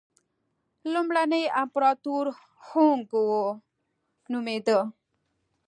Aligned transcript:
لومړنی 0.91 1.43
امپراتور 1.61 2.25
هونګ 2.67 3.07
وو 3.27 3.43
نومېده. 4.31 4.79